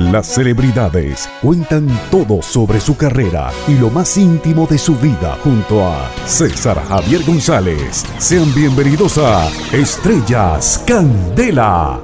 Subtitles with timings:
[0.00, 5.86] Las celebridades cuentan todo sobre su carrera y lo más íntimo de su vida junto
[5.86, 8.02] a César Javier González.
[8.16, 12.00] Sean bienvenidos a Estrellas Candela.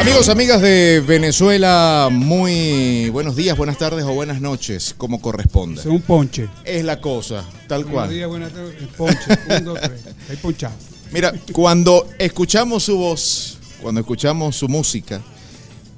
[0.00, 5.82] Amigos, amigas de Venezuela, muy buenos días, buenas tardes o buenas noches, como corresponde.
[5.82, 6.48] Es un ponche.
[6.64, 8.10] Es la cosa, tal Buenos cual.
[8.10, 8.74] días, buenas tardes.
[8.96, 9.38] Ponche.
[9.58, 10.00] Un, dos, tres.
[10.30, 10.74] Hay ponchado.
[11.12, 15.20] Mira, cuando escuchamos su voz, cuando escuchamos su música,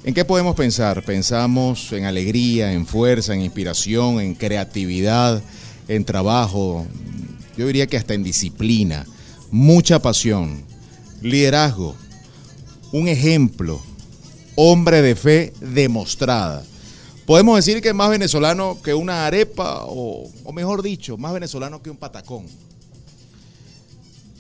[0.02, 1.04] ¿en qué podemos pensar?
[1.04, 5.40] Pensamos en alegría, en fuerza, en inspiración, en creatividad,
[5.86, 6.84] en trabajo,
[7.56, 9.06] yo diría que hasta en disciplina,
[9.52, 10.64] mucha pasión,
[11.22, 11.94] liderazgo,
[12.90, 13.80] un ejemplo,
[14.56, 16.64] hombre de fe demostrada.
[17.24, 21.80] Podemos decir que es más venezolano que una arepa, o, o mejor dicho, más venezolano
[21.82, 22.46] que un patacón.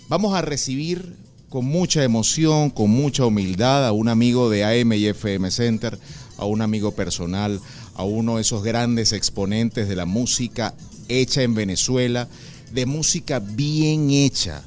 [0.08, 1.25] Vamos a recibir
[1.56, 5.98] con mucha emoción, con mucha humildad a un amigo de AM y FM Center,
[6.36, 7.62] a un amigo personal,
[7.94, 10.74] a uno de esos grandes exponentes de la música
[11.08, 12.28] hecha en Venezuela,
[12.74, 14.62] de música bien hecha,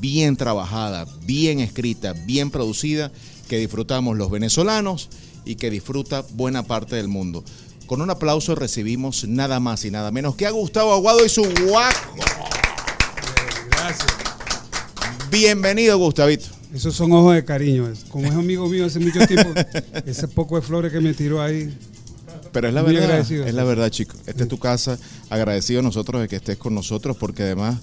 [0.00, 3.12] bien trabajada, bien escrita, bien producida,
[3.46, 5.10] que disfrutamos los venezolanos
[5.44, 7.44] y que disfruta buena parte del mundo.
[7.86, 11.44] Con un aplauso recibimos nada más y nada menos que a Gustavo Aguado y su
[11.44, 12.16] guaco.
[13.70, 14.24] Gracias.
[15.34, 16.46] Bienvenido, Gustavito.
[16.72, 17.92] Esos son ojos de cariño.
[18.08, 19.50] Como es amigo mío hace mucho tiempo,
[20.06, 21.76] ese poco de flores que me tiró ahí.
[22.52, 24.14] Pero es la Muy verdad, agradecido, es la verdad, chico.
[24.26, 24.96] Esta es tu casa,
[25.30, 27.80] agradecido nosotros de que estés con nosotros, porque además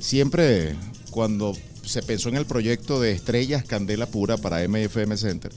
[0.00, 0.74] siempre
[1.12, 5.52] cuando se pensó en el proyecto de Estrellas Candela Pura para MFM Center,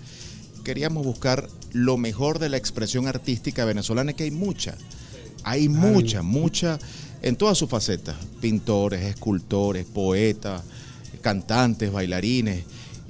[0.63, 4.75] queríamos buscar lo mejor de la expresión artística venezolana, que hay mucha,
[5.43, 6.77] hay mucha, mucha,
[7.23, 10.61] en todas sus facetas, pintores, escultores, poetas,
[11.25, 12.63] cantantes, bailarines,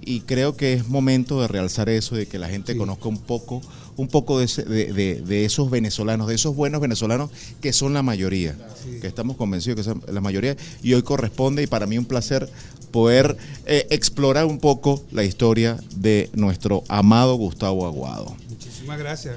[0.05, 2.77] y creo que es momento de realzar eso, de que la gente Sí.
[2.79, 3.61] conozca un poco,
[3.97, 7.29] un poco de, de- de- de esos venezolanos, de esos buenos venezolanos
[7.61, 8.55] que son la mayoría,
[9.01, 12.47] que estamos convencidos que son la mayoría, y hoy corresponde, y para mí un placer
[12.91, 18.33] poder eh, explorar un poco la historia de nuestro amado Gustavo Aguado.
[18.49, 19.35] Muchísimas gracias.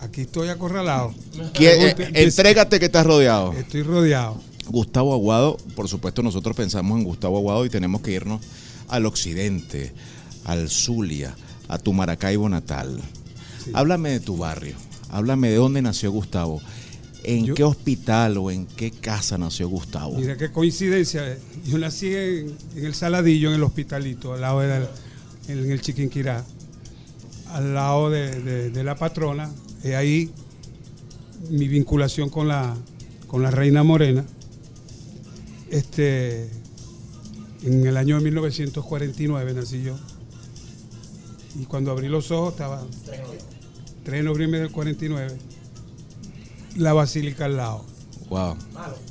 [0.00, 1.12] Aquí estoy acorralado.
[1.58, 3.52] Eh, entrégate que estás rodeado.
[3.54, 4.40] Estoy rodeado.
[4.70, 8.40] Gustavo Aguado, por supuesto nosotros pensamos en Gustavo Aguado y tenemos que irnos
[8.88, 9.92] al occidente,
[10.44, 11.34] al Zulia,
[11.68, 13.00] a tu Maracaibo natal.
[13.72, 14.76] Háblame de tu barrio,
[15.10, 16.60] háblame de dónde nació Gustavo,
[17.24, 20.16] en Yo- qué hospital o en qué casa nació Gustavo.
[20.16, 21.36] Mira qué coincidencia.
[21.66, 24.90] Yo nací en, en el Saladillo, en el hospitalito, al lado de la-
[25.48, 26.44] en el Chiquinquirá,
[27.52, 29.50] al lado de, de- de la patrona.
[29.84, 30.30] Y ahí
[31.50, 32.74] mi vinculación con la,
[33.26, 34.24] con la reina morena.
[35.70, 36.48] Este,
[37.62, 39.96] en el año de 1949 nací yo.
[41.60, 42.82] Y cuando abrí los ojos estaba
[44.04, 45.36] 3 de noviembre del 49,
[46.76, 47.84] la basílica al lado.
[48.28, 48.54] Wow.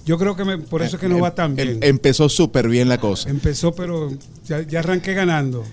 [0.06, 1.80] Yo creo que me- por eso es que no va tan Em- bien.
[1.82, 3.30] empezó súper bien la cosa.
[3.30, 4.10] Empezó, pero
[4.48, 5.64] ya, ya arranqué ganando.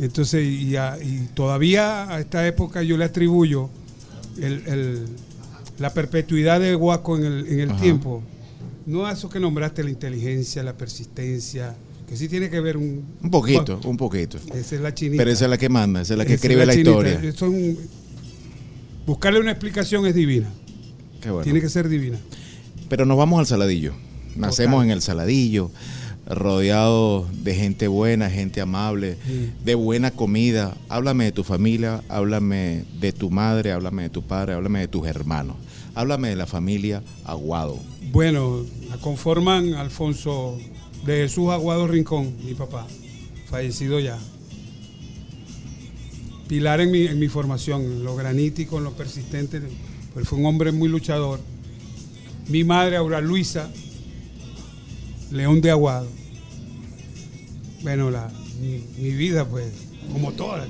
[0.00, 3.70] Entonces, y, a- y todavía a esta época yo le atribuyo
[4.40, 5.06] el- el-
[5.78, 8.22] la perpetuidad de Guaco en el, en el tiempo.
[8.86, 11.74] No a eso que nombraste, la inteligencia, la persistencia,
[12.08, 13.04] que sí tiene que ver un...
[13.22, 14.38] Un poquito, un poquito.
[14.54, 15.18] Esa es la chinita.
[15.20, 17.12] Pero esa es la que manda, esa es la que Esa es escribe la, historia.
[17.22, 17.78] Eso es un-
[19.06, 20.48] buscarle una explicación es divina.
[21.20, 21.44] Qué bueno.
[21.44, 22.18] Tiene que ser divina.
[22.88, 23.92] Pero nos vamos al Saladillo.
[24.36, 24.86] Nacemos Total.
[24.86, 25.70] en el Saladillo,
[26.26, 29.50] rodeado de gente buena, gente amable, Sí.
[29.64, 30.76] de buena comida.
[30.88, 35.06] Háblame de tu familia, háblame de tu madre, háblame de tu padre, háblame de tus
[35.06, 35.56] hermanos.
[35.94, 37.78] Háblame de la familia Aguado.
[38.12, 40.58] Bueno, la conforman Alfonso
[41.04, 42.86] de Jesús Aguado Rincón, mi papá,
[43.46, 44.18] fallecido ya.
[46.48, 49.60] Pilar en mi, en mi formación, lo granítico, en lo persistente,
[50.14, 51.40] pues fue un hombre muy luchador.
[52.48, 53.70] Mi madre, Aura Luisa,
[55.30, 56.08] León de Aguado.
[57.82, 58.30] Bueno, la,
[58.60, 59.66] mi, vida, pues,
[60.12, 60.66] como toda,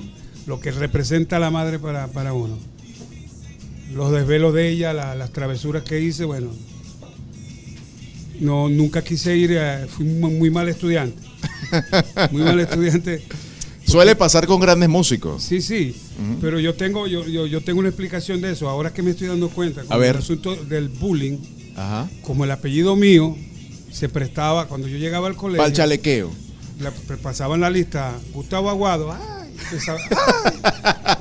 [0.47, 2.57] lo que representa la madre para, para uno.
[3.93, 6.51] Los desvelos de ella, la- las travesuras que hice, bueno,
[8.39, 11.21] no, nunca quise ir, a- fui muy, muy mal estudiante.
[12.31, 13.23] Muy mal estudiante.
[13.85, 15.43] Suele pasar con grandes músicos.
[15.43, 15.95] Sí, sí,
[16.39, 18.69] pero yo tengo, yo, yo, yo tengo una explicación de eso.
[18.69, 20.15] Ahora que me estoy dando cuenta, con A ver.
[20.15, 21.37] el asunto del bullying,
[21.75, 22.09] Ajá.
[22.21, 23.35] como el apellido mío
[23.91, 26.31] se prestaba, cuando yo llegaba al colegio, Para el chalequeo.
[26.79, 29.42] la- pa- pasaban la lista, Gustavo Aguado, ¡ay!
[29.59, 29.99] Empezaba,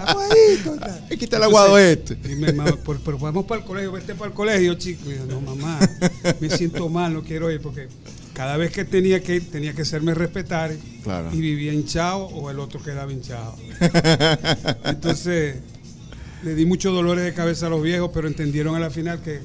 [0.06, 0.62] ¡ay!
[1.12, 2.16] Aquí está el aguado este.
[2.28, 5.10] Mi mamá, "Pero- pero vamos para el colegio, vete para el colegio, chico.
[5.10, 5.78] Y yo, no, mamá,
[6.40, 7.88] me siento mal, no quiero ir porque
[8.34, 10.72] cada vez que tenía que ir, tenía que hacerme respetar.
[11.04, 11.30] Claro.
[11.32, 13.56] Y vivía hinchado o el otro quedaba hinchado.
[14.84, 15.56] Entonces,
[16.42, 19.40] le di muchos dolores de cabeza a los viejos, pero entendieron a la final que,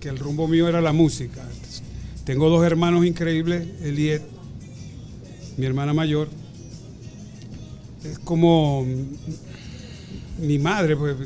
[0.00, 1.42] que el rumbo mío era la música.
[1.42, 1.82] Entonces,
[2.24, 4.22] tengo dos hermanos increíbles, Eliet,
[5.56, 6.28] mi hermana mayor.
[8.04, 8.86] Es como
[10.40, 11.16] mi madre, pues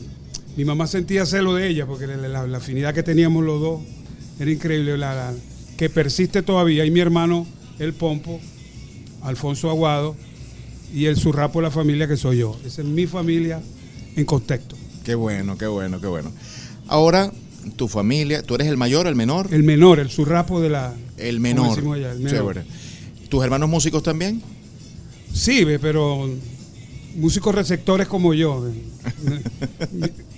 [0.56, 3.80] mi mamá sentía celo de ella, porque la, la- la afinidad que teníamos los dos
[4.40, 5.34] era increíble, la, la-
[5.76, 6.84] que persiste todavía.
[6.84, 7.46] Y mi hermano,
[7.78, 8.40] el Pompo,
[9.22, 10.16] Alfonso Aguado,
[10.92, 12.56] y el surrapo de la familia que soy yo.
[12.64, 13.60] Esa es mi familia
[14.16, 14.76] en contexto.
[15.04, 16.30] Qué bueno, qué bueno, qué bueno.
[16.86, 17.32] Ahora,
[17.76, 19.48] tu familia, ¿tú eres el mayor, el menor?
[19.52, 20.94] El menor, el surrapo de la...
[21.16, 21.78] El menor.
[21.94, 22.30] allá, el menor.
[22.30, 22.62] Chévere.
[23.28, 24.40] ¿Tus hermanos músicos también?
[25.32, 26.30] Sí, pero
[27.16, 28.64] músicos receptores como yo.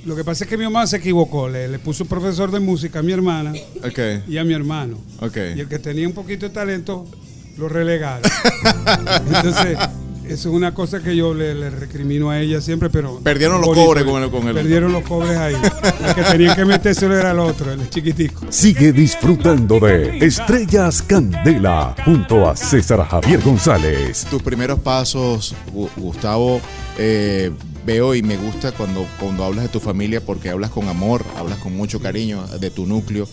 [0.05, 2.61] Lo que pasa es que mi mamá se equivocó, le, le puso un profesor de
[2.61, 3.53] música a mi hermana
[3.85, 4.99] Ok, y a mi hermano.
[5.21, 5.37] ok.
[5.57, 7.07] Y el que tenía un poquito de talento
[7.59, 8.23] lo relegaron.
[9.27, 9.79] Entonces,
[10.29, 13.21] eso es una cosa que yo le, le recrimino a ella siempre, pero...
[13.21, 15.55] Perdieron los bonito, cobres con el- con el- Perdieron los cobres ahí.
[16.09, 18.47] El que tenían que metérselo era el otro, el chiquitico.
[18.51, 24.25] Sigue disfrutando de Estrellas Candela junto a César Javier González.
[24.31, 26.61] Tus primeros pasos, Gu- Gustavo,
[26.99, 27.51] eh,
[27.85, 31.59] veo y me gusta cuando, cuando hablas de tu familia porque hablas con amor, hablas
[31.59, 33.29] con mucho cariño de tu núcleo,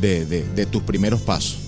[0.00, 1.58] de, de- de tus primeros pasos.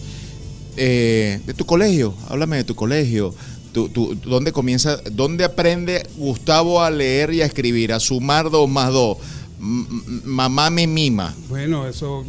[0.76, 3.34] Eh, de tu colegio, háblame de tu colegio.
[3.72, 9.18] ¿Dónde comienza, dónde aprende Gustavo a leer y a escribir, a sumar dos más dos?
[9.58, 11.34] Mamá me mima.
[11.48, 12.24] Bueno, eso.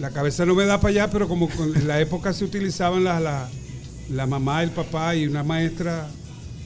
[0.00, 3.48] La cabeza no me da para allá, pero como en la época se utilizaban la,
[4.10, 6.08] la, mamá, el papá y una maestra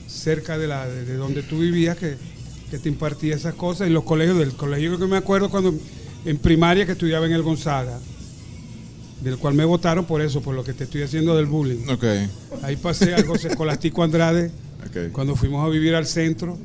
[0.07, 2.15] cerca de, la, de, de donde tú vivías que,
[2.71, 3.89] que te impartía esas cosas.
[3.89, 5.73] Y los colegios, del colegio que me acuerdo cuando
[6.25, 7.99] en primaria que estudiaba en el Gonzaga,
[9.21, 11.87] del cual me votaron por eso, por lo que te estoy haciendo del bullying.
[11.89, 12.03] Ok,
[12.63, 14.51] Ahí pasé al José Escolástico Andrade
[15.11, 16.57] cuando fuimos a vivir al centro,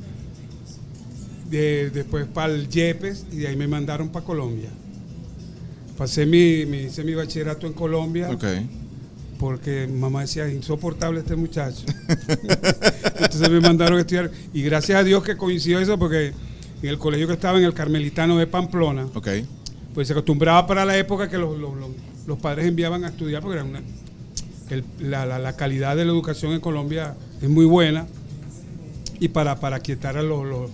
[1.50, 4.70] de- después para el Yepes y de ahí me mandaron para Colombia.
[5.98, 8.44] Pasé mi, mi, hice mi bachillerato en Colombia Ok.
[9.38, 11.84] porque mamá decía, insoportable este muchacho.
[13.18, 16.28] Entonces me mandaron a estudiar y gracias a Dios que coincidió eso porque
[16.82, 19.06] en el colegio que estaba en el Carmelitano de Pamplona,
[19.94, 21.90] pues se acostumbraba para la época que los, los- los-
[22.26, 23.82] los padres enviaban a estudiar porque era una,
[25.00, 28.06] la, la- calidad de la educación en Colombia es muy buena
[29.20, 30.70] y para, para quietar a los, los-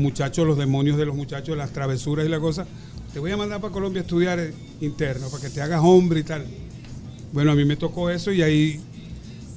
[0.00, 2.66] muchachos, los demonios de los muchachos, las travesuras y la cosa,
[3.12, 6.20] te voy a mandar para Colombia a estudiar eh, interno para que te hagas hombre
[6.20, 6.44] y tal.
[7.32, 8.80] Bueno, a mí me tocó eso y ahí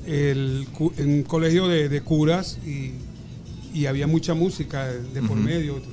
[0.06, 0.68] el,
[0.98, 2.92] en un colegio de, de curas y,
[3.74, 5.76] y había mucha música de por medio.
[5.76, 5.84] ujú.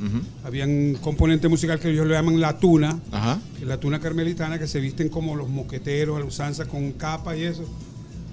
[0.45, 3.41] Había un componente musical que ellos le llaman la tuna, Ajá.
[3.57, 6.93] que es la tuna carmelitana, que se visten como los mosqueteros, a la usanza, con
[6.93, 7.65] capa y eso.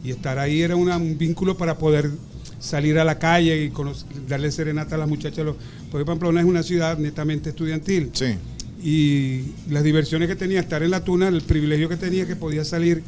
[0.04, 2.12] Y estar ahí era una- un vínculo para poder
[2.60, 5.46] salir a la calle y conocer- darle serenata a las muchachas.
[5.92, 8.10] Porque Pamplona es una ciudad netamente estudiantil.
[8.14, 8.36] Sí.
[8.84, 12.64] Y las diversiones que tenía estar en la tuna, el privilegio que tenía que podía
[12.64, 13.02] salir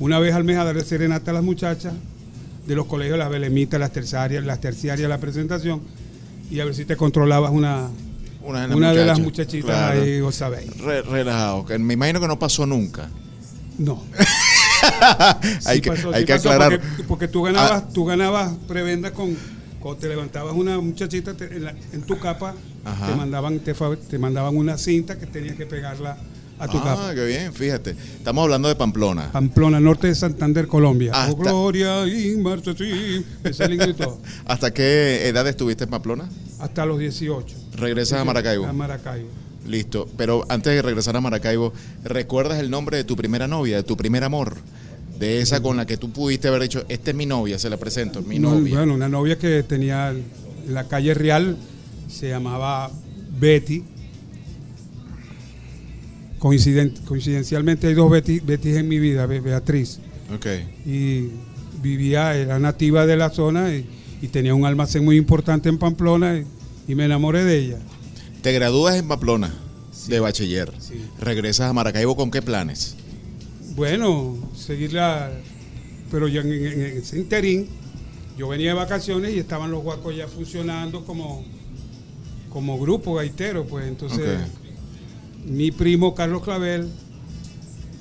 [0.00, 1.94] una vez al mes a darle serenata a las muchachas
[2.66, 5.80] de los colegios, las belemitas, las terciarias, las terciarias, la presentación,
[6.50, 7.88] y a ver si te controlabas una,
[8.42, 10.02] Una, una de las muchachitas claro.
[10.02, 10.76] ahí, vos sabéis.
[10.78, 13.08] Re- relajado, que me imagino que no pasó nunca.
[13.78, 14.02] No.
[15.66, 16.80] hay que, pasó, hay sí que aclarar.
[16.80, 19.36] Porque, porque tú ganabas, tú ganabas prebenda con
[19.80, 22.54] cuando te levantabas una muchachita te- en, la- en tu capa,
[22.84, 23.06] Ajá.
[23.08, 26.16] te mandaban, te, te mandaban una cinta que tenías que pegarla
[26.62, 27.14] a tu ah, capa.
[27.14, 27.90] qué bien, fíjate.
[27.90, 29.32] Estamos hablando de Pamplona.
[29.32, 31.10] Pamplona, norte de Santander, Colombia.
[31.12, 33.24] Hasta- Oh, gloria y marcha, sí.
[34.46, 36.28] ¿Hasta qué edad estuviste en Pamplona?
[36.60, 37.56] Hasta los 18.
[37.76, 38.66] Regresas a Maracaibo.
[38.66, 39.28] A Maracaibo.
[39.66, 40.08] Listo.
[40.16, 41.72] Pero antes de regresar a Maracaibo,
[42.04, 44.56] ¿recuerdas el nombre de tu primera novia, de tu primer amor?
[45.18, 47.76] De esa con la que tú pudiste haber dicho, esta es mi novia, se la
[47.76, 48.78] presento, mi No, novia.
[48.78, 50.24] Bueno, una novia que tenía en
[50.68, 51.56] la calle Real,
[52.08, 52.90] se llamaba
[53.38, 53.84] Betty.
[56.42, 60.00] Coinciden- coincidencialmente hay dos Betty, Betty en mi vida, Be- Beatriz.
[60.34, 60.46] Ok.
[60.84, 61.28] Y
[61.80, 63.86] vivía, era nativa de la zona y,
[64.20, 66.44] y tenía un almacén muy importante en Pamplona y,
[66.90, 67.78] y me enamoré de ella.
[68.42, 69.54] Te gradúas en Pamplona
[70.08, 70.72] de bachiller.
[70.80, 70.94] Sí.
[71.20, 72.96] Regresas a Maracaibo con qué planes?
[73.76, 75.30] Bueno, seguirla,
[76.10, 77.68] pero ya en, en- en ese interín,
[78.36, 81.44] yo venía de vacaciones y estaban los guacos ya funcionando como,
[82.50, 84.61] como grupo gaitero, pues entonces Ok.
[85.44, 86.88] Mi primo Carlos Clavel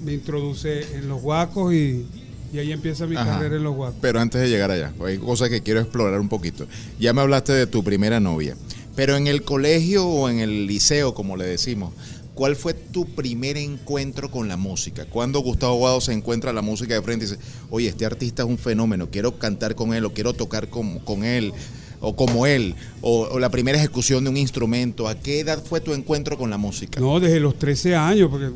[0.03, 2.05] me introduce en los guacos y,
[2.53, 3.33] y ahí empieza mi Ajá.
[3.33, 3.97] carrera en los guacos.
[4.01, 6.67] Pero antes de llegar allá, hay cosas que quiero explorar un poquito.
[6.99, 8.55] Ya me hablaste de tu primera novia,
[8.95, 11.93] pero en el colegio o en el liceo, como le decimos,
[12.33, 15.05] ¿Cuál fue tu primer encuentro con la música?
[15.05, 18.49] Cuando Gustavo Guado se encuentra la música de frente y dice, oye, este artista es
[18.49, 21.53] un fenómeno, quiero cantar con él o quiero tocar con, con él
[22.01, 25.07] o como él, o, la primera ejecución de un instrumento?
[25.07, 26.99] ¿A qué edad fue tu encuentro con la música?
[26.99, 28.49] No, desde los 13 años, porque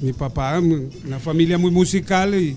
[0.00, 2.56] mi papá, una familia muy musical y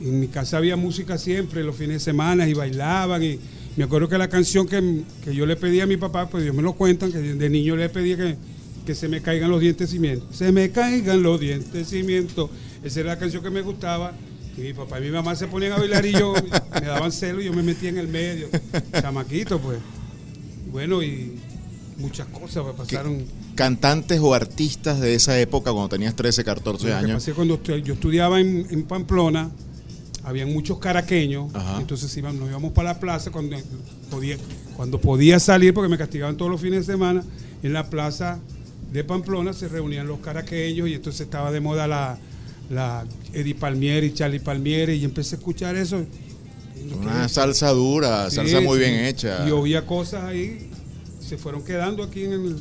[0.00, 3.38] en mi casa había música siempre, los fines de semana y bailaban y
[3.76, 6.54] me acuerdo que la canción que, que yo le pedí a mi papá, pues Dios
[6.54, 8.36] me lo cuentan, que de niño le pedía que,
[8.84, 10.36] que se me caigan los dientes cimientos.
[10.36, 12.50] Se me caigan los dientes cimientos.
[12.84, 14.12] Esa era la canción que me gustaba.
[14.56, 16.34] Y mi papá y mi mamá se ponían a bailar y yo
[16.80, 18.48] me daban celo y yo me metía en el medio.
[18.92, 19.78] Chamaquito, pues.
[20.70, 21.38] Bueno, y
[21.96, 23.24] muchas cosas pasaron.
[23.54, 27.24] ¿Cantantes o artistas de esa época cuando tenías 13, 14 Lo que años?
[27.24, 29.50] que cuando yo estudiaba en, en Pamplona,
[30.24, 31.80] habían muchos caraqueños, Ajá.
[31.80, 33.56] entonces íbamos, nos íbamos para la plaza cuando
[34.10, 34.36] podía,
[34.76, 37.24] cuando podía salir, porque me castigaban todos los fines de semana,
[37.62, 38.38] en la plaza
[38.92, 42.18] de Pamplona se reunían los caraqueños y entonces estaba de moda la,
[42.72, 46.04] la Eddie Palmieri, Charlie Palmieri, y empecé a escuchar eso.
[47.00, 48.84] Una salsa dura, salsa muy sí.
[48.84, 49.46] bien hecha.
[49.46, 50.68] Y oía cosas ahí,
[51.20, 52.56] se fueron quedando aquí en, el-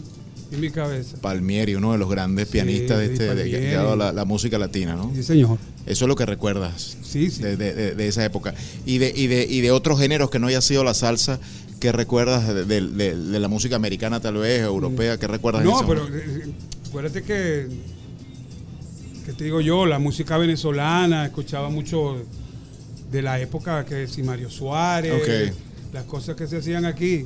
[0.52, 1.18] en mi cabeza.
[1.22, 3.66] Palmieri, uno de los grandes Sí, pianistas de, este, de, Palmieri.
[3.68, 5.12] llevado la, la música latina, ¿no?
[5.16, 5.58] Sí, señor.
[5.86, 7.42] Eso es lo que recuerdas Sí, sí.
[7.42, 8.54] de, de- de- de esa época.
[8.86, 11.40] Y de, y, de, y de otros géneros que no haya sido la salsa,
[11.80, 15.18] ¿qué recuerdas de, de- de- de la música americana tal vez, europea?
[15.18, 15.64] ¿Qué recuerdas?
[15.64, 16.18] No, pero momento?
[16.26, 16.52] eh,
[16.88, 17.68] acuérdate que,
[19.26, 22.18] que te digo yo, la música venezolana, escuchaba mucho
[23.12, 25.54] de la época que si Mario Suárez,
[25.94, 27.26] las cosas que se hacían aquí,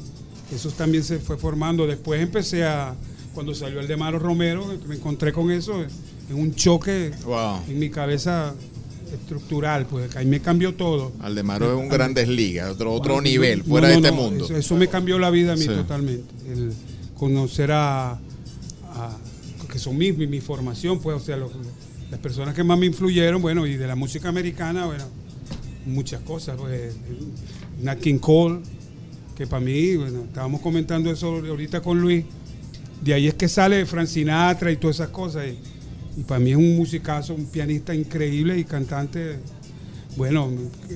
[0.54, 1.88] eso también se fue formando.
[1.88, 2.96] Después empecé a,
[3.34, 5.82] cuando salió el de Maro Romero, me encontré con eso
[6.30, 7.62] en un choque Wow.
[7.70, 8.54] en mi cabeza
[9.14, 11.12] estructural, pues ahí me cambió todo.
[11.22, 14.46] Aldemaro es un grandes ligas, otro, otro nivel, fuera no, de este no, mundo.
[14.46, 15.68] Eso, eso me cambió la vida a mí Sí.
[15.70, 16.24] totalmente.
[16.52, 16.74] El
[17.16, 18.20] conocer a-
[19.76, 23.42] que son mi, mi, mi formación, pues, o sea, las personas que más me influyeron,
[23.42, 25.04] bueno, y de la música americana, bueno,
[25.86, 26.96] muchas cosas, pues,
[27.82, 28.62] Nat Cole,
[29.36, 32.24] que para mí, bueno, estábamos comentando eso ahorita con Luis,
[33.04, 35.44] de ahí es que sale Frank Sinatra y todas esas cosas,
[36.16, 39.40] y para mí es un musicazo, un pianista increíble y cantante
[40.16, 40.50] bueno,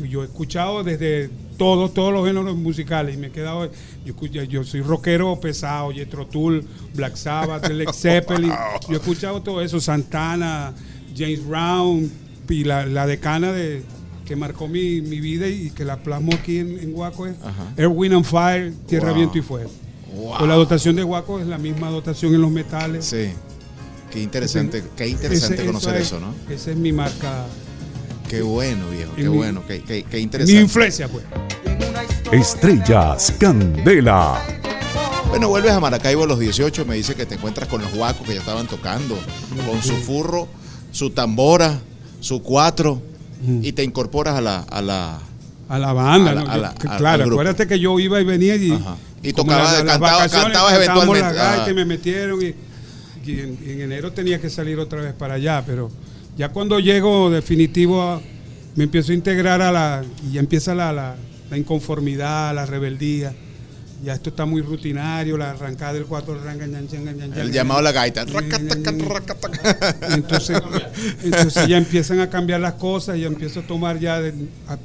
[0.09, 1.29] yo he escuchado desde
[1.59, 3.65] todos, todos los géneros musicales y me he quedado,
[4.03, 8.51] yo, escucho- yo soy rockero pesado, Jethro Tull, Black Sabbath, Led Zeppelin,
[8.87, 10.73] yo he escuchado todo eso, Santana,
[11.15, 12.11] James Brown
[12.49, 13.83] y la, la decana de
[14.25, 17.73] que marcó mi, mi vida y que la plasmo aquí en, en Guaco es Ajá.
[17.77, 19.15] Air, Wind and Fire, Tierra, Wow.
[19.17, 19.69] Viento y Fuego.
[20.15, 20.37] Wow.
[20.37, 23.05] Pues la dotación de Guaco es la misma dotación en los metales.
[23.05, 23.29] Sí.
[24.11, 26.33] Qué interesante, qué interesante Ese- conocer es- eso, ¿no?
[26.51, 27.45] Esa es mi marca,
[28.29, 30.61] Qué bueno, viejo, qué En mi- bueno, qué, qué- qué mi interesante.
[30.61, 31.25] influencia pues.
[32.31, 34.39] Estrellas Candela.
[35.29, 38.25] Bueno, vuelves a Maracaibo a los 18, me dice que te encuentras con los guacos
[38.27, 39.17] que ya estaban tocando,
[39.67, 40.47] con su furro,
[40.91, 41.79] su tambora,
[42.19, 43.01] su cuatro,
[43.61, 44.59] y te incorporas a la...
[44.59, 45.19] A la
[45.69, 46.51] A la banda, A la- ¿no?
[46.51, 48.95] a la- claro, acuérdate que yo iba y venía y, Ajá.
[49.21, 51.21] Y tocaba- las cantaba- cantabas eventualmente.
[51.21, 52.53] la gaita y me metieron y,
[53.29, 55.91] y en, en enero tenía que salir otra vez para allá, pero
[56.39, 58.21] ya cuando llego definitivo a-
[58.75, 61.15] me empiezo a integrar a la y ya empieza la, la,
[61.51, 63.33] la inconformidad, la rebeldía.
[64.01, 67.39] Ya esto está muy rutinario, la arrancada del cuatro, ranga, ñan, ñan, ñan, ñan, el
[67.47, 67.51] ñan.
[67.51, 68.21] llamado a la gaita.
[70.15, 70.61] Entonces,
[71.23, 74.33] entonces ya empiezan a cambiar las cosas, ya empiezo a tomar ya, de-
[74.67, 74.77] a-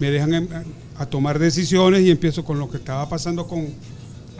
[0.00, 0.64] me dejan a,
[1.02, 3.68] a tomar decisiones y empiezo con lo que estaba pasando con,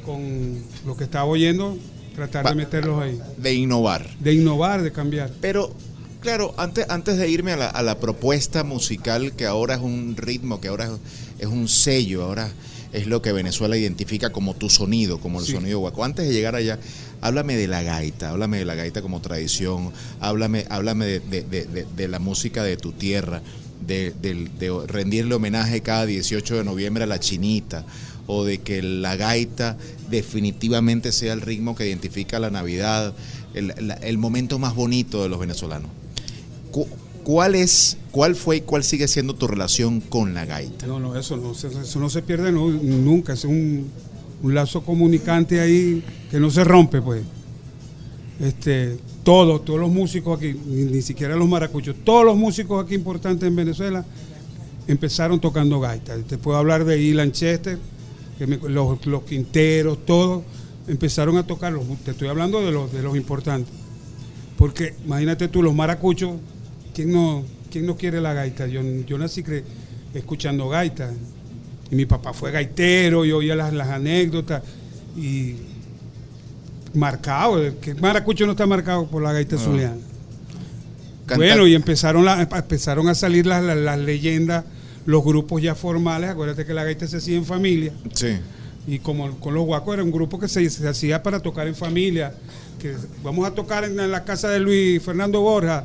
[0.04, 1.78] con lo que estaba oyendo,
[2.16, 4.08] tratar de meterlos ahí, De innovar.
[4.18, 5.30] de innovar, de cambiar.
[5.40, 5.73] Pero,
[6.26, 10.16] claro, antes, antes de irme a la, a la propuesta musical, que ahora es un
[10.16, 10.92] ritmo, que ahora es,
[11.38, 12.50] es un sello, ahora
[12.92, 15.52] es lo que Venezuela identifica como tu sonido, como el Sí.
[15.52, 16.04] sonido guaco.
[16.04, 16.80] Antes de llegar allá,
[17.21, 21.64] háblame de la gaita, háblame de la gaita como tradición, háblame, háblame de, de- de-
[21.66, 23.40] de- de la música de tu tierra,
[23.87, 24.12] de,
[24.88, 27.85] rendirle homenaje cada 18 de noviembre a la chinita,
[28.26, 29.76] o de que la gaita
[30.11, 33.14] definitivamente sea el ritmo que identifica la Navidad,
[33.54, 35.90] el, la- el momento más bonito de los venezolanos.
[36.76, 36.88] Cu-
[37.25, 40.87] ¿Cuál es, cuál fue y cuál sigue siendo tu relación con la gaita?
[40.87, 43.87] No, no, eso no, eso no se pierde nunca, es un,
[44.42, 47.23] un lazo comunicante ahí que no se rompe, pues.
[48.38, 53.49] Este, todos, todos los músicos aquí, ni, siquiera los maracuchos, todos los músicos aquí importantes
[53.49, 54.04] en Venezuela
[54.87, 56.16] empezaron tocando gaita.
[56.18, 57.78] Te puedo hablar de Ilan Chester,
[58.68, 60.42] los, los quinteros, todos
[60.87, 61.85] empezaron a tocarlos.
[62.04, 63.73] Te estoy hablando de los, de los importantes.
[64.59, 66.35] Porque imagínate tú, los maracuchos,
[66.96, 68.66] ¿quién no, quién no quiere la gaita?
[68.66, 69.62] Yo, yo nací cre-
[70.14, 71.12] escuchando gaita.
[71.90, 74.62] Y mi papá fue gaitero y oía las, las anécdotas.
[75.16, 75.56] Y
[76.94, 77.60] marcado.
[77.80, 79.62] Que Maracucho no está marcado por la gaita No.
[79.62, 79.96] zuliana.
[81.36, 84.64] Bueno, y empezaron, la- empezaron a salir las, las- las leyendas,
[85.06, 86.30] los grupos ya formales.
[86.30, 87.92] Acuérdate que la gaita se hacía en familia.
[88.14, 88.38] Sí.
[88.86, 91.74] Y como con los guacos era un grupo que se, se hacía para tocar en
[91.74, 92.32] familia.
[92.80, 95.84] Que vamos a tocar en, la casa de Luis Fernando Borja.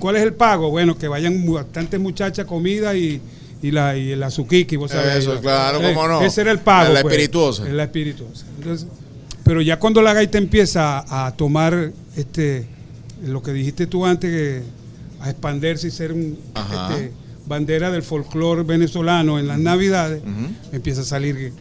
[0.00, 0.70] ¿Cuál es el pago?
[0.70, 3.20] Bueno, que vayan bastantes muchachas, comida y,
[3.62, 5.18] y la y el azuquiqui, vos sabés.
[5.18, 6.22] Eso, claro, cómo no.
[6.22, 6.92] Ese era el pago.
[6.92, 7.14] La pues.
[7.14, 7.68] espirituosa.
[7.68, 8.46] Es la espirituosa.
[8.58, 8.88] Entonces,
[9.44, 12.66] pero ya cuando la gaita empieza a tomar este
[13.24, 14.62] lo que dijiste tú antes, que
[15.20, 17.12] a expandirse y ser un, este,
[17.46, 20.22] bandera del folclore venezolano en las navidades,
[20.72, 21.52] empieza a salir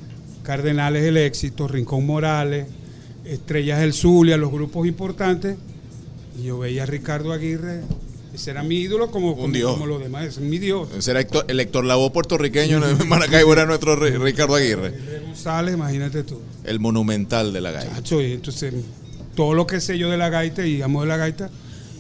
[0.43, 2.67] Cardenales del Éxito, Rincón Morales,
[3.25, 5.57] Estrellas del Zulia, los grupos importantes.
[6.39, 7.81] Y yo veía a Ricardo Aguirre,
[8.33, 10.89] ese era mi ídolo como, como, los demás, es mi dios.
[10.97, 14.93] Ese era Héctor- el Héctor Lavoe puertorriqueño en Maracaibo era nuestro Ri- Ricardo Aguirre,
[15.25, 16.39] González, imagínate tú.
[16.63, 17.95] el monumental de la gaita.
[17.95, 18.73] Chacho, y entonces
[19.35, 21.49] todo lo que sé yo de la gaita y amo de la gaita,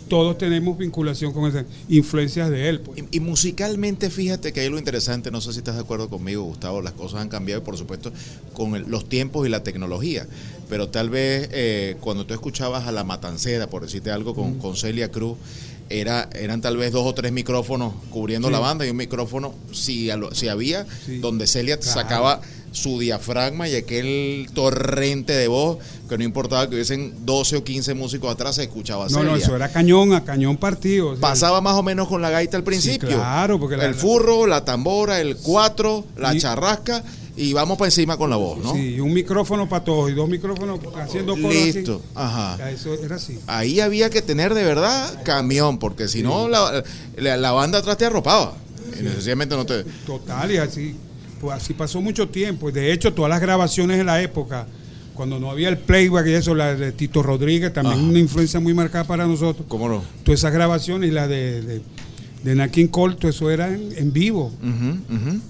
[0.09, 2.79] todos tenemos vinculación con esas influencias de él.
[2.79, 3.03] Pues.
[3.11, 6.43] Y, y musicalmente, fíjate que hay lo interesante, no sé si estás de acuerdo conmigo,
[6.43, 8.11] Gustavo, las cosas han cambiado, por supuesto,
[8.53, 10.25] con el- los tiempos y la tecnología.
[10.67, 14.75] Pero tal vez eh, cuando tú escuchabas a La Matancera, por decirte algo, con, con
[14.75, 15.37] Celia Cruz,
[15.89, 18.51] era, eran tal vez dos o tres micrófonos cubriendo Sí.
[18.53, 21.17] la banda y un micrófono, si, si había, Sí.
[21.19, 21.93] donde Celia Claro.
[22.01, 22.41] sacaba
[22.71, 27.95] su diafragma y aquel torrente de voz, que no importaba que hubiesen 12 o 15
[27.95, 29.23] músicos atrás, se escuchaba No, Celia.
[29.31, 31.07] no, eso era cañón a cañón partido.
[31.09, 33.09] o sea, Pasaba más o menos con la gaita al principio.
[33.09, 37.03] claro, porque la- el furro, la tambora, el cuatro, la charrasca
[37.41, 38.73] y vamos para encima con la voz, ¿no?
[38.73, 41.73] Sí, un micrófono para todos y dos micrófonos haciendo coro así.
[41.73, 42.69] Listo, ajá.
[42.69, 43.39] Eso era así.
[43.47, 46.83] Ahí había que tener de verdad camión, porque si no la,
[47.17, 48.53] la- la banda atrás te arropaba.
[48.99, 49.83] Y necesariamente no te.
[50.05, 50.95] Total, y así,
[51.39, 52.71] pues así pasó mucho tiempo.
[52.71, 54.67] De hecho, todas las grabaciones de la época,
[55.13, 58.05] cuando no había el playback y eso, la de Tito Rodríguez, también Ajá.
[58.09, 59.65] una influencia muy marcada para nosotros.
[59.69, 60.03] ¿Cómo no?
[60.23, 61.81] Todas esas grabaciones y la de, de,
[62.43, 64.51] de Cole, todo eso era en, en vivo.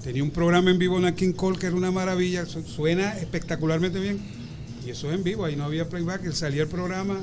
[0.02, 4.00] Tenía un programa en vivo Nat King Cole que era una maravilla, su- suena espectacularmente
[4.00, 4.18] bien.
[4.86, 7.20] Y eso es en vivo, ahí no había playback, salía el programa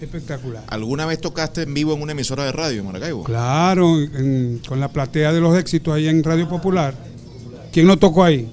[0.00, 0.64] espectacular.
[0.68, 3.24] ¿Alguna vez tocaste en vivo en una emisora de radio en Maracaibo?
[3.24, 6.94] Claro, en- con la platea de los éxitos ahí en Radio Popular.
[7.72, 8.48] ¿Quién no tocó ahí?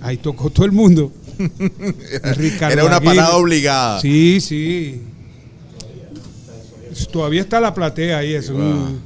[0.00, 1.12] Ahí tocó todo el mundo.
[2.36, 3.16] Ricardo Era una Aguirre.
[3.16, 4.00] parada obligada.
[4.00, 5.00] Sí, sí.
[7.12, 9.00] Todavía está la platea ahí, es un-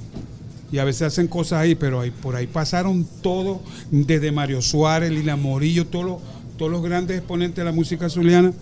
[0.72, 3.58] y a veces hacen cosas ahí, pero ahí, por ahí pasaron todos,
[3.90, 6.16] desde Mario Suárez, Lila Morillo, todos los,
[6.56, 8.52] todos los grandes exponentes de la música zuliana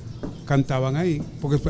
[0.46, 1.60] cantaban ahí, porque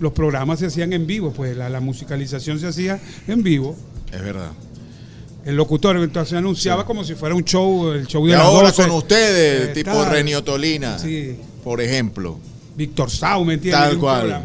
[0.00, 3.76] los programas se hacían en vivo, pues la, la musicalización se hacía en vivo.
[4.12, 4.50] Es verdad.
[5.44, 8.68] El locutor entonces anunciaba como si fuera un show, el show Y de las ahora
[8.68, 8.82] 12.
[8.82, 11.36] con ustedes, Eh, tipo Renio Tolina, Sí.
[11.62, 12.38] por ejemplo.
[12.76, 13.80] Víctor Sau, ¿me entiendes?
[13.90, 14.42] Tal cual.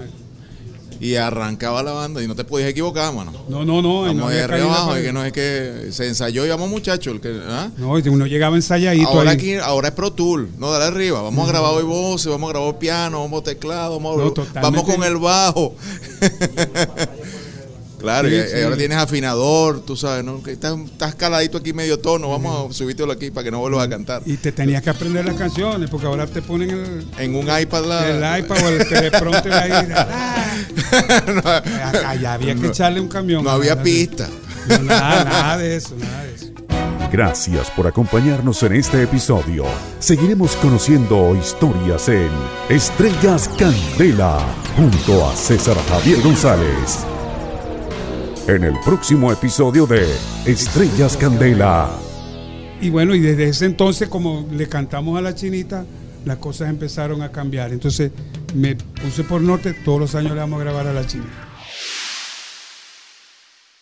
[1.01, 3.31] Y arrancaba la banda y no te podías equivocar, mano.
[3.47, 4.01] No, no, no.
[4.01, 7.13] Vamos no de arriba abajo, y que no es que se ensayó y vamos muchachos.
[7.13, 7.69] el que- ¿ah?
[7.77, 9.37] No, y uno llegaba ensayadito Ahora, ahí.
[9.37, 11.21] aquí, ahora es Pro Tool, no, dale arriba.
[11.21, 14.23] Vamos a grabar hoy voces, vamos a grabar piano, vamos a teclado, vamos, a-
[14.59, 15.75] No, vamos con el bajo.
[17.99, 18.61] claro, Sí, y, sí.
[18.63, 20.41] ahora tienes afinador, tú sabes, ¿no?
[20.41, 23.85] Que estás, estás caladito aquí medio tono, vamos a subírtelo aquí para que no vuelvas
[23.85, 24.21] a cantar.
[24.25, 27.85] Y te tenías que aprender las canciones, porque ahora te ponen el, En un iPad
[27.85, 28.09] la...
[28.09, 29.71] el iPad o el teleprompter ahí.
[29.95, 30.53] Ah,
[31.87, 33.43] acá ya había que echarle un camión.
[33.43, 34.27] no había pista.
[34.67, 36.45] no, nada, nada de eso, nada de eso.
[37.11, 39.65] Gracias por acompañarnos en este episodio.
[39.97, 42.29] Seguiremos conociendo historias en
[42.69, 44.39] Estrellas Candela
[44.75, 47.08] junto a César Javier González.
[48.49, 50.07] En el próximo episodio de
[50.43, 51.87] Estrellas Candela.
[52.81, 55.85] Y bueno, y desde ese entonces, como le cantamos a la chinita,
[56.25, 57.71] las cosas empezaron a cambiar.
[57.71, 58.11] Entonces
[58.55, 61.48] me puse por norte, todos los años le vamos a grabar a la chinita.